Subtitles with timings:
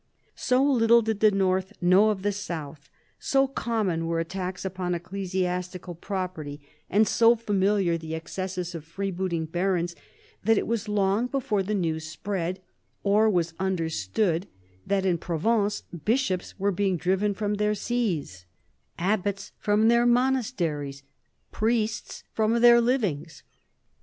[0.33, 5.93] So little did the north know of the south, so common were attacks upon ecclesiastical
[5.93, 9.95] property, and so familiar vi PHILIP AND THE PAPACY 187 the excesses of freebooting barons,
[10.43, 12.61] that it was long before the news spread,
[13.03, 14.47] or was understood,
[14.87, 18.45] that in Provence bishops were being driven from their sees,
[18.97, 21.03] abbats from their monasteries,
[21.51, 23.43] priests from their livings.